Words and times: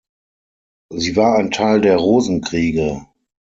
Sie 0.91 1.15
war 1.15 1.35
ein 1.37 1.51
Teil 1.51 1.79
der 1.79 1.97
Rosenkriege. 1.97 3.05